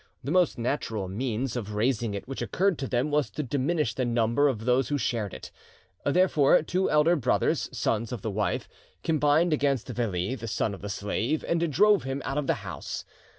[0.23, 4.03] The most natural means of raising it which occurred to them was to diminish the
[4.03, 5.51] number of those who shared it;
[6.03, 8.67] therefore the two elder brothers, sons of the wife,
[9.03, 13.05] combined against Veli, the son of the slave, and drove him out of the house.